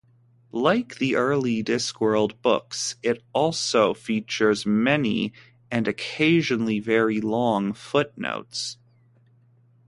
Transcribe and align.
Like 0.55 0.95
the 0.95 1.15
early 1.15 1.63
Discworld 1.63 2.41
books, 2.41 2.95
it 3.03 3.21
also 3.33 3.93
features 3.93 4.65
many, 4.65 5.31
and 5.69 5.87
occasionally 5.87 6.79
very 6.79 7.21
long, 7.21 7.71
footnotes. 7.73 8.79